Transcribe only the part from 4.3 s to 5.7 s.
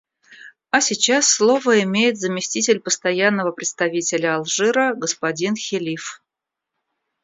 Алжира господин